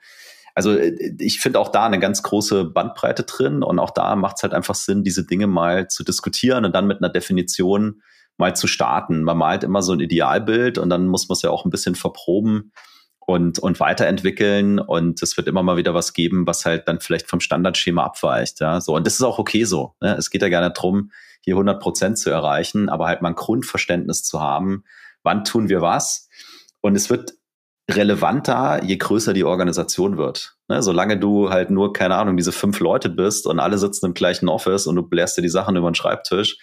[0.56, 4.38] Also äh, ich finde auch da eine ganz große Bandbreite drin und auch da macht
[4.38, 8.02] es halt einfach Sinn, diese Dinge mal zu diskutieren und dann mit einer Definition
[8.38, 9.24] mal zu starten.
[9.24, 11.96] Man malt immer so ein Idealbild und dann muss man es ja auch ein bisschen
[11.96, 12.72] verproben
[13.20, 17.28] und, und weiterentwickeln und es wird immer mal wieder was geben, was halt dann vielleicht
[17.28, 18.60] vom Standardschema abweicht.
[18.60, 18.96] Ja, so.
[18.96, 19.96] Und das ist auch okay so.
[20.00, 20.16] Ne?
[20.16, 21.12] Es geht ja gerne darum,
[21.48, 24.84] hier 100 Prozent zu erreichen, aber halt mal ein Grundverständnis zu haben,
[25.24, 26.28] wann tun wir was.
[26.82, 27.36] Und es wird
[27.90, 30.58] relevanter, je größer die Organisation wird.
[30.68, 34.14] Ne, solange du halt nur, keine Ahnung, diese fünf Leute bist und alle sitzen im
[34.14, 36.58] gleichen Office und du bläst dir die Sachen über den Schreibtisch,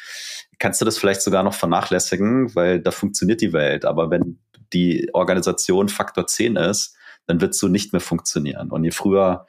[0.58, 3.86] kannst du das vielleicht sogar noch vernachlässigen, weil da funktioniert die Welt.
[3.86, 4.38] Aber wenn
[4.74, 6.94] die Organisation Faktor 10 ist,
[7.26, 8.70] dann wird es so nicht mehr funktionieren.
[8.70, 9.46] Und je früher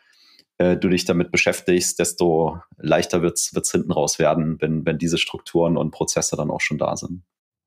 [0.57, 5.17] äh, du dich damit beschäftigst, desto leichter wird es hinten raus werden, wenn, wenn diese
[5.17, 7.23] Strukturen und Prozesse dann auch schon da sind.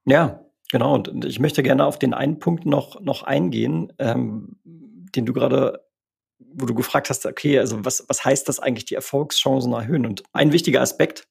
[0.06, 0.94] Ja, genau.
[0.94, 5.84] Und ich möchte gerne auf den einen Punkt noch, noch eingehen, ähm, den du gerade,
[6.38, 10.06] wo du gefragt hast, okay, also was, was heißt das eigentlich, die Erfolgschancen erhöhen?
[10.06, 11.28] Und ein wichtiger Aspekt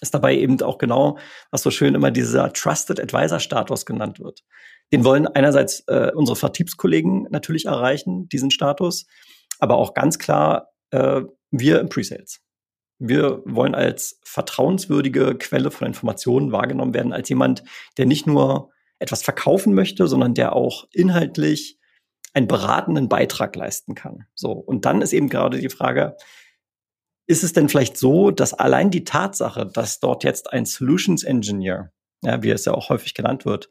[0.00, 1.18] ist dabei eben auch genau,
[1.50, 4.42] was so schön immer dieser Trusted Advisor Status genannt wird.
[4.90, 9.06] Den wollen einerseits äh, unsere Vertriebskollegen natürlich erreichen, diesen Status
[9.62, 11.22] aber auch ganz klar äh,
[11.52, 12.40] wir im Pre-Sales.
[12.98, 17.62] Wir wollen als vertrauenswürdige Quelle von Informationen wahrgenommen werden, als jemand,
[17.96, 21.78] der nicht nur etwas verkaufen möchte, sondern der auch inhaltlich
[22.34, 24.26] einen beratenden Beitrag leisten kann.
[24.34, 24.50] So.
[24.50, 26.16] Und dann ist eben gerade die Frage,
[27.28, 31.92] ist es denn vielleicht so, dass allein die Tatsache, dass dort jetzt ein Solutions Engineer,
[32.24, 33.70] ja, wie es ja auch häufig genannt wird,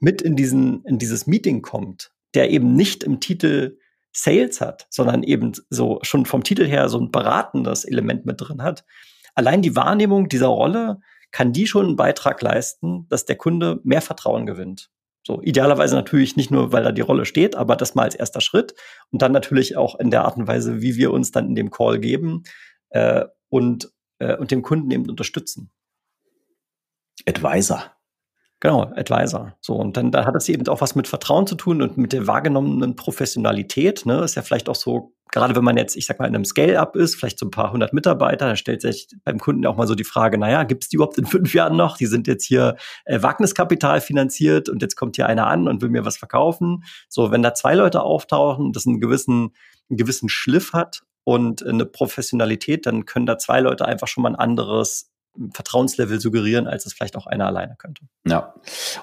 [0.00, 3.78] mit in diesen, in dieses Meeting kommt, der eben nicht im Titel
[4.12, 8.62] Sales hat, sondern eben so schon vom Titel her so ein beratendes Element mit drin
[8.62, 8.84] hat,
[9.34, 14.02] allein die Wahrnehmung dieser Rolle kann die schon einen Beitrag leisten, dass der Kunde mehr
[14.02, 14.90] Vertrauen gewinnt.
[15.26, 18.40] So, idealerweise natürlich nicht nur, weil da die Rolle steht, aber das mal als erster
[18.40, 18.74] Schritt.
[19.10, 21.70] Und dann natürlich auch in der Art und Weise, wie wir uns dann in dem
[21.70, 22.44] Call geben
[22.88, 25.70] äh, und, äh, und dem Kunden eben unterstützen.
[27.28, 27.92] Advisor.
[28.60, 29.56] Genau, Advisor.
[29.62, 32.12] So, und dann da hat es eben auch was mit Vertrauen zu tun und mit
[32.12, 34.04] der wahrgenommenen Professionalität.
[34.04, 34.22] Ne?
[34.22, 36.94] Ist ja vielleicht auch so, gerade wenn man jetzt, ich sag mal, in einem Scale-Up
[36.94, 39.94] ist, vielleicht so ein paar hundert Mitarbeiter, dann stellt sich beim Kunden auch mal so
[39.94, 41.96] die Frage, naja, gibt es die überhaupt in fünf Jahren noch?
[41.96, 45.88] Die sind jetzt hier äh, Wagniskapital finanziert und jetzt kommt hier einer an und will
[45.88, 46.84] mir was verkaufen.
[47.08, 49.54] So, wenn da zwei Leute auftauchen, das einen gewissen,
[49.88, 54.30] einen gewissen Schliff hat und eine Professionalität, dann können da zwei Leute einfach schon mal
[54.30, 55.09] ein anderes
[55.52, 58.02] Vertrauenslevel suggerieren, als es vielleicht auch einer alleine könnte.
[58.26, 58.54] Ja,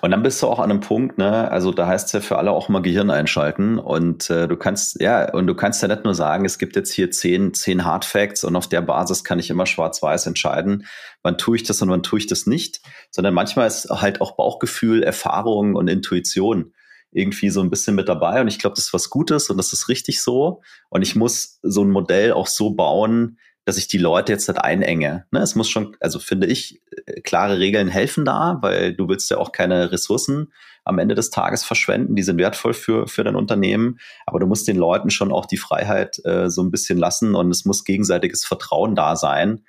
[0.02, 2.38] und dann bist du auch an einem Punkt, ne, also da heißt es ja für
[2.38, 3.80] alle auch mal Gehirn einschalten.
[3.80, 6.92] Und äh, du kannst, ja, und du kannst ja nicht nur sagen, es gibt jetzt
[6.92, 10.86] hier zehn, zehn Hard Facts und auf der Basis kann ich immer schwarz-weiß entscheiden,
[11.24, 14.36] wann tue ich das und wann tue ich das nicht, sondern manchmal ist halt auch
[14.36, 16.74] Bauchgefühl, Erfahrung und Intuition
[17.12, 18.42] irgendwie so ein bisschen mit dabei.
[18.42, 20.62] Und ich glaube, das ist was Gutes und das ist richtig so.
[20.90, 24.62] Und ich muss so ein Modell auch so bauen, dass ich die Leute jetzt nicht
[24.62, 25.26] einenge.
[25.32, 29.30] Ne, es muss schon, also finde ich, äh, klare Regeln helfen da, weil du willst
[29.30, 30.54] ja auch keine Ressourcen
[30.86, 32.16] am Ende des Tages verschwenden.
[32.16, 34.00] Die sind wertvoll für, für dein Unternehmen.
[34.26, 37.52] Aber du musst den Leuten schon auch die Freiheit äh, so ein bisschen lassen und
[37.52, 39.66] es muss gegenseitiges Vertrauen da sein,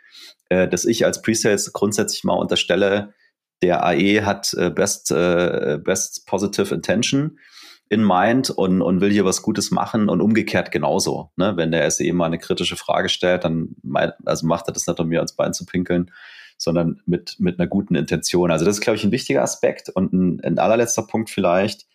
[0.48, 3.14] äh, dass ich als Presales grundsätzlich mal unterstelle,
[3.62, 7.40] der AE hat äh, best, äh, best positive intention
[7.88, 11.30] in mind und, und will hier was Gutes machen und umgekehrt genauso.
[11.36, 11.54] Ne?
[11.56, 13.76] Wenn der SE mal eine kritische Frage stellt, dann
[14.24, 16.10] also macht er das nicht, um mir ans Bein zu pinkeln,
[16.58, 18.50] sondern mit, mit einer guten Intention.
[18.50, 19.88] Also das ist, glaube ich, ein wichtiger Aspekt.
[19.88, 21.86] Und ein, ein allerletzter Punkt vielleicht.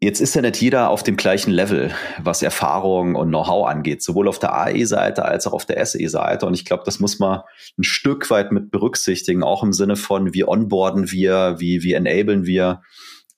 [0.00, 1.90] Jetzt ist ja nicht jeder auf dem gleichen Level,
[2.22, 6.46] was Erfahrung und Know-how angeht, sowohl auf der AE-Seite als auch auf der SE-Seite.
[6.46, 7.40] Und ich glaube, das muss man
[7.76, 12.46] ein Stück weit mit berücksichtigen, auch im Sinne von, wie onboarden wir, wie, wie enablen
[12.46, 12.82] wir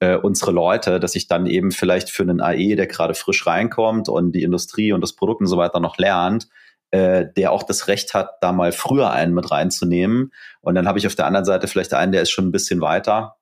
[0.01, 4.09] äh, unsere Leute, dass ich dann eben vielleicht für einen AE, der gerade frisch reinkommt
[4.09, 6.49] und die Industrie und das Produkt und so weiter noch lernt,
[6.91, 10.33] äh, der auch das Recht hat, da mal früher einen mit reinzunehmen.
[10.61, 12.81] Und dann habe ich auf der anderen Seite vielleicht einen, der ist schon ein bisschen
[12.81, 13.37] weiter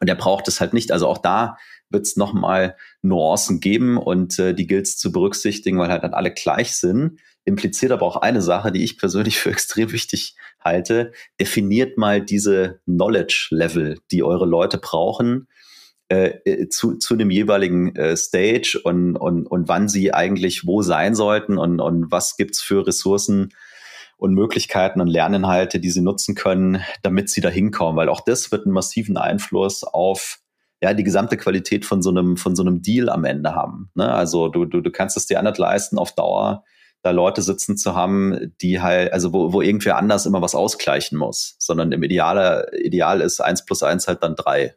[0.00, 0.92] und der braucht es halt nicht.
[0.92, 1.56] Also auch da
[1.90, 6.14] wird es nochmal Nuancen geben und äh, die gilt es zu berücksichtigen, weil halt dann
[6.14, 7.20] alle gleich sind.
[7.44, 11.12] Impliziert aber auch eine Sache, die ich persönlich für extrem wichtig halte.
[11.40, 15.48] Definiert mal diese Knowledge-Level, die eure Leute brauchen,
[16.10, 20.82] äh, äh, zu, zu dem jeweiligen äh, Stage und, und, und wann sie eigentlich wo
[20.82, 23.50] sein sollten und, und was gibt's für Ressourcen
[24.16, 27.96] und Möglichkeiten und Lerninhalte, die sie nutzen können, damit sie da hinkommen.
[27.96, 30.40] Weil auch das wird einen massiven Einfluss auf
[30.82, 33.92] ja, die gesamte Qualität von so einem, von so einem Deal am Ende haben.
[33.94, 34.12] Ne?
[34.12, 36.64] Also du, du, du kannst es dir nicht leisten, auf Dauer
[37.02, 41.16] da Leute sitzen zu haben, die halt, also wo, wo irgendwer anders immer was ausgleichen
[41.16, 44.74] muss, sondern im Ideale, Ideal ist eins plus eins halt dann drei.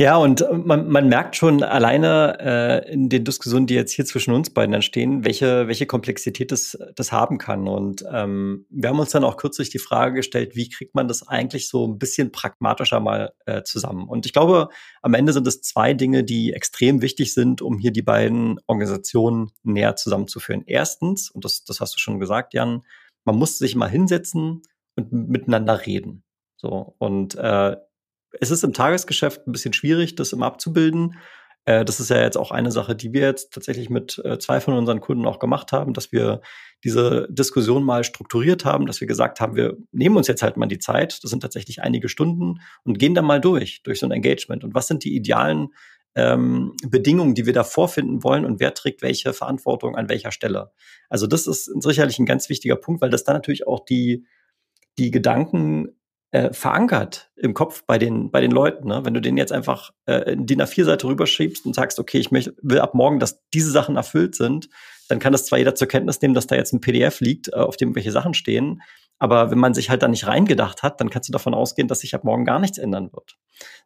[0.00, 4.06] Ja, und äh, man, man merkt schon alleine äh, in den Diskussionen, die jetzt hier
[4.06, 7.68] zwischen uns beiden entstehen, welche, welche Komplexität das, das haben kann.
[7.68, 11.28] Und ähm, wir haben uns dann auch kürzlich die Frage gestellt, wie kriegt man das
[11.28, 14.08] eigentlich so ein bisschen pragmatischer mal äh, zusammen?
[14.08, 14.70] Und ich glaube,
[15.02, 19.50] am Ende sind es zwei Dinge, die extrem wichtig sind, um hier die beiden Organisationen
[19.62, 20.64] näher zusammenzuführen.
[20.66, 22.82] Erstens, und das, das hast du schon gesagt, Jan,
[23.24, 24.62] man muss sich mal hinsetzen
[24.96, 26.24] und miteinander reden.
[26.56, 27.76] So, und äh,
[28.40, 31.18] es ist im Tagesgeschäft ein bisschen schwierig, das immer abzubilden.
[31.64, 34.60] Äh, das ist ja jetzt auch eine Sache, die wir jetzt tatsächlich mit äh, zwei
[34.60, 36.40] von unseren Kunden auch gemacht haben, dass wir
[36.84, 40.66] diese Diskussion mal strukturiert haben, dass wir gesagt haben, wir nehmen uns jetzt halt mal
[40.66, 44.12] die Zeit, das sind tatsächlich einige Stunden und gehen da mal durch, durch so ein
[44.12, 44.64] Engagement.
[44.64, 45.68] Und was sind die idealen
[46.14, 50.72] ähm, Bedingungen, die wir da vorfinden wollen und wer trägt welche Verantwortung an welcher Stelle?
[51.08, 54.26] Also das ist sicherlich ein ganz wichtiger Punkt, weil das dann natürlich auch die,
[54.98, 55.96] die Gedanken
[56.32, 58.88] äh, verankert im Kopf bei den, bei den Leuten.
[58.88, 59.04] Ne?
[59.04, 62.54] Wenn du den jetzt einfach äh, in DIN A4-Seite rüberschiebst und sagst, okay, ich möchte,
[62.62, 64.68] will ab morgen, dass diese Sachen erfüllt sind,
[65.08, 67.56] dann kann das zwar jeder zur Kenntnis nehmen, dass da jetzt ein PDF liegt, äh,
[67.56, 68.82] auf dem welche Sachen stehen,
[69.22, 72.00] aber wenn man sich halt da nicht reingedacht hat, dann kannst du davon ausgehen, dass
[72.00, 73.36] sich ab morgen gar nichts ändern wird.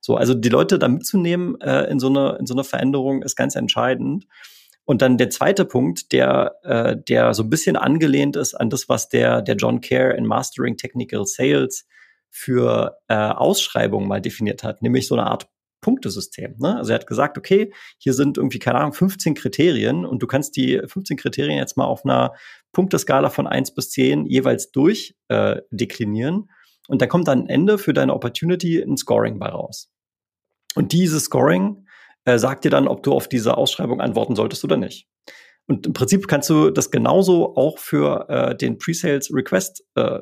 [0.00, 3.36] So, also die Leute da mitzunehmen äh, in, so eine, in so eine Veränderung ist
[3.36, 4.26] ganz entscheidend.
[4.86, 8.88] Und dann der zweite Punkt, der, äh, der so ein bisschen angelehnt ist an das,
[8.88, 11.86] was der, der John Kerr in Mastering Technical Sales
[12.30, 15.48] für äh, Ausschreibungen mal definiert hat, nämlich so eine Art
[15.80, 16.56] Punktesystem.
[16.58, 16.76] Ne?
[16.76, 20.56] Also er hat gesagt, okay, hier sind irgendwie, keine Ahnung, 15 Kriterien und du kannst
[20.56, 22.34] die 15 Kriterien jetzt mal auf einer
[22.72, 26.50] Punkteskala von 1 bis 10 jeweils durch äh, deklinieren.
[26.88, 29.90] Und dann kommt dann am Ende für deine Opportunity ein Scoring bei raus.
[30.74, 31.86] Und dieses Scoring
[32.24, 35.08] äh, sagt dir dann, ob du auf diese Ausschreibung antworten solltest oder nicht.
[35.68, 40.20] Und im Prinzip kannst du das genauso auch für äh, den Pre-Sales Request äh,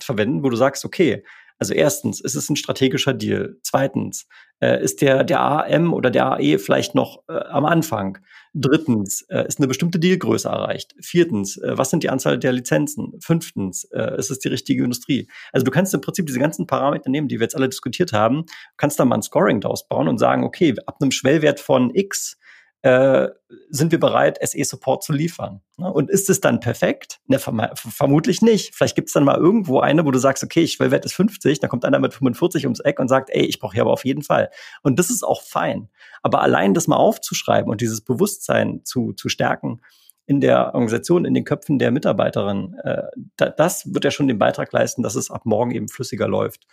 [0.00, 1.24] verwenden, wo du sagst, okay,
[1.62, 3.56] also erstens, ist es ein strategischer Deal?
[3.62, 4.26] Zweitens,
[4.60, 8.18] äh, ist der, der AM oder der AE vielleicht noch äh, am Anfang?
[8.52, 10.96] Drittens, äh, ist eine bestimmte Dealgröße erreicht?
[11.00, 13.12] Viertens, äh, was sind die Anzahl der Lizenzen?
[13.20, 15.28] Fünftens, äh, ist es die richtige Industrie?
[15.52, 18.44] Also du kannst im Prinzip diese ganzen Parameter nehmen, die wir jetzt alle diskutiert haben,
[18.76, 22.38] kannst da mal ein Scoring daraus bauen und sagen, okay, ab einem Schwellwert von X
[22.82, 23.28] äh,
[23.70, 25.60] sind wir bereit, SE-Support zu liefern.
[25.76, 25.92] Ne?
[25.92, 27.20] Und ist es dann perfekt?
[27.26, 28.74] Ne, verm vermutlich nicht.
[28.74, 31.14] Vielleicht gibt es dann mal irgendwo eine, wo du sagst, okay, ich will Wert ist
[31.14, 33.92] 50, dann kommt einer mit 45 ums Eck und sagt, ey, ich brauche hier aber
[33.92, 34.50] auf jeden Fall.
[34.82, 35.88] Und das ist auch fein.
[36.22, 39.80] Aber allein das mal aufzuschreiben und dieses Bewusstsein zu, zu stärken,
[40.26, 43.02] in der Organisation, in den Köpfen der Mitarbeiterin, äh,
[43.36, 46.66] da, das wird ja schon den Beitrag leisten, dass es ab morgen eben flüssiger läuft.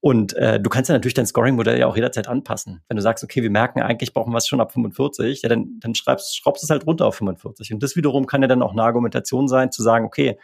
[0.00, 2.82] Und äh, du kannst ja natürlich dein Scoring-Modell ja auch jederzeit anpassen.
[2.88, 5.78] Wenn du sagst, okay, wir merken eigentlich, brauchen wir es schon ab 45, ja, dann,
[5.80, 7.72] dann schreibst, schraubst es halt runter auf 45.
[7.72, 10.38] Und das wiederum kann ja dann auch eine Argumentation sein, zu sagen, okay,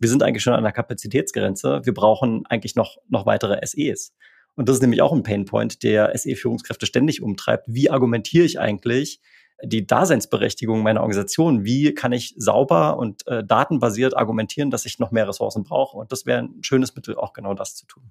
[0.00, 4.12] wir sind eigentlich schon an der Kapazitätsgrenze, wir brauchen eigentlich noch, noch weitere SEs.
[4.56, 7.66] Und das ist nämlich auch ein Painpoint, der SE-Führungskräfte ständig umtreibt.
[7.68, 9.20] Wie argumentiere ich eigentlich
[9.66, 11.64] die Daseinsberechtigung meiner Organisation?
[11.64, 15.96] Wie kann ich sauber und äh, datenbasiert argumentieren, dass ich noch mehr Ressourcen brauche?
[15.96, 18.10] Und das wäre ein schönes Mittel, auch genau das zu tun.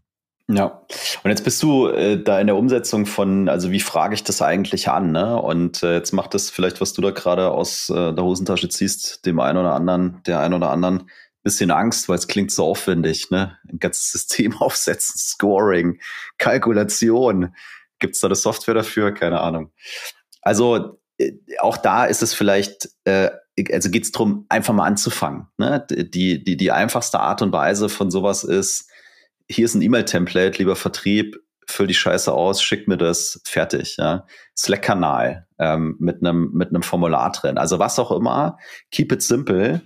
[0.50, 0.82] Ja,
[1.24, 4.42] und jetzt bist du äh, da in der Umsetzung von, also wie frage ich das
[4.42, 5.42] eigentlich an, ne?
[5.42, 9.26] Und äh, jetzt macht das vielleicht, was du da gerade aus äh, der Hosentasche ziehst,
[9.26, 11.10] dem einen oder anderen, der einen oder anderen
[11.44, 13.58] bisschen Angst, weil es klingt so aufwendig, ne?
[13.70, 16.00] Ein ganzes System aufsetzen, Scoring,
[16.38, 17.54] Kalkulation.
[18.00, 19.14] Gibt es da eine Software dafür?
[19.14, 19.72] Keine Ahnung.
[20.42, 21.00] Also
[21.60, 23.30] auch da ist es vielleicht, äh,
[23.72, 25.48] also geht es darum, einfach mal anzufangen.
[25.58, 25.86] Ne?
[25.90, 28.90] Die, die, die einfachste Art und Weise von sowas ist,
[29.50, 33.98] hier ist ein E-Mail-Template, lieber Vertrieb, füll die Scheiße aus, schick mir das, fertig.
[33.98, 34.26] Ja.
[34.58, 37.58] Slack-Kanal ähm, mit einem mit einem Formular drin.
[37.58, 38.58] Also was auch immer,
[38.92, 39.82] keep it simple.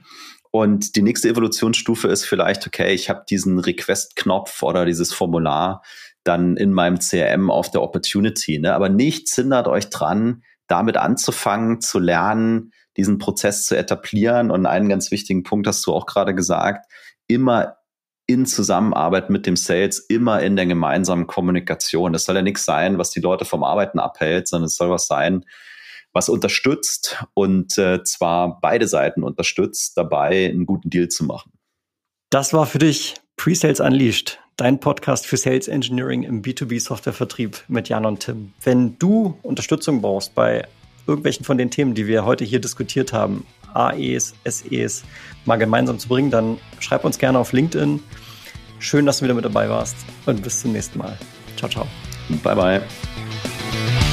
[0.52, 5.84] Und die nächste Evolutionsstufe ist vielleicht, okay, ich habe diesen Request-Knopf oder dieses Formular
[6.24, 8.60] dann in meinem CRM auf der Opportunity.
[8.60, 8.74] Ne?
[8.74, 14.52] Aber nichts hindert euch dran, damit anzufangen, zu lernen, diesen Prozess zu etablieren.
[14.52, 16.92] Und einen ganz wichtigen Punkt hast du auch gerade gesagt,
[17.28, 17.78] immer
[18.26, 22.12] in Zusammenarbeit mit dem Sales, immer in der gemeinsamen Kommunikation.
[22.12, 25.08] Das soll ja nichts sein, was die Leute vom Arbeiten abhält, sondern es soll was
[25.08, 25.46] sein,
[26.12, 31.54] was unterstützt und äh, zwar beide Seiten unterstützt, dabei einen guten Deal zu machen.
[32.30, 37.90] Das war für dich Pre-Sales Unleashed, dein Podcast für Sales Engineering im B2B Softwarevertrieb mit
[37.90, 38.54] Jan und Tim.
[38.64, 40.68] Wenn du Unterstützung brauchst bei
[41.06, 45.04] irgendwelchen von den Themen, die wir heute hier diskutiert haben, AEs, SEs
[45.46, 48.02] mal gemeinsam zu bringen, dann schreib uns gerne auf LinkedIn.
[48.80, 51.18] Schön, dass du wieder mit dabei warst und bis zum nächsten Mal.
[51.56, 51.88] Ciao, ciao.
[52.44, 54.07] Bye, bye.